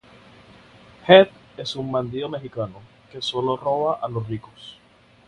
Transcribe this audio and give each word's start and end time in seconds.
Jed 1.05 1.27
es 1.57 1.75
un 1.75 1.91
bandido 1.91 2.27
mexicano 2.27 2.79
que 3.11 3.21
solo 3.21 3.55
roba 3.55 3.99
a 4.01 4.09
los 4.09 4.27
ricos. 4.27 4.79